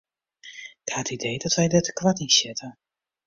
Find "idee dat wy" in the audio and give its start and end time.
1.17-1.65